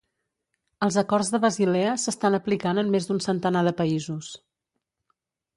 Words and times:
Els 0.85 0.95
acords 1.01 1.29
de 1.35 1.41
Basilea 1.43 1.91
s'estan 2.05 2.39
aplicant 2.39 2.83
en 2.85 2.91
més 2.97 3.09
d'un 3.11 3.23
centenar 3.29 3.65
de 3.69 3.75
països. 3.83 4.35